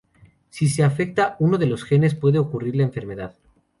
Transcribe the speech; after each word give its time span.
Si 0.49 0.67
se 0.67 0.83
afecta 0.83 1.35
uno 1.37 1.59
de 1.59 1.67
los 1.67 1.83
genes 1.83 2.15
puede 2.15 2.39
ocurrir 2.39 2.75
la 2.75 2.81
enfermedad. 2.81 3.35